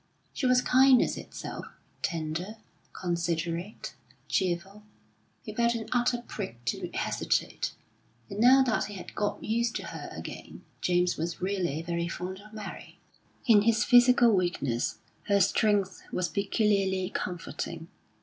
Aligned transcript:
She 0.33 0.47
was 0.47 0.63
kindness 0.63 1.15
itself, 1.15 1.67
tender, 2.01 2.55
considerate, 2.91 3.93
cheerful; 4.27 4.81
he 5.43 5.53
felt 5.53 5.75
an 5.75 5.89
utter 5.91 6.23
prig 6.27 6.57
to 6.65 6.89
hesitate. 6.95 7.73
And 8.27 8.39
now 8.39 8.63
that 8.63 8.85
he 8.85 8.95
had 8.95 9.13
got 9.13 9.43
used 9.43 9.75
to 9.75 9.85
her 9.89 10.09
again, 10.11 10.63
James 10.81 11.17
was 11.17 11.39
really 11.39 11.83
very 11.83 12.07
fond 12.07 12.39
of 12.41 12.51
Mary. 12.51 12.97
In 13.45 13.61
his 13.61 13.83
physical 13.83 14.31
weakness, 14.35 14.97
her 15.27 15.39
strength 15.39 16.01
was 16.11 16.29
peculiarly 16.29 17.11
comforting. 17.13 17.87